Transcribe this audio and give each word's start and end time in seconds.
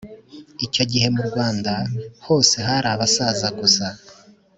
Icyo 0.65 0.83
gihe 0.91 1.07
mu 1.15 1.21
Rwanda 1.29 1.73
hose 2.25 2.55
hari 2.67 2.87
abasaza 2.95 3.47
gusa 3.59 3.85